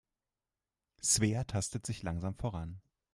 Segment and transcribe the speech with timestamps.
[1.03, 2.81] Svea tastet sich langsam voran.